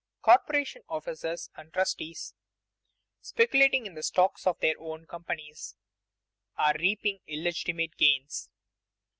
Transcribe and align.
_Corporation 0.23 0.81
officers 0.89 1.51
and 1.55 1.71
trustees, 1.71 2.33
speculating 3.21 3.85
in 3.85 3.93
the 3.93 4.01
stocks 4.01 4.47
of 4.47 4.59
their 4.59 4.73
own 4.79 5.05
companies, 5.05 5.75
are 6.57 6.73
reaping 6.79 7.19
illegitimate 7.27 7.95
gains. 7.97 8.49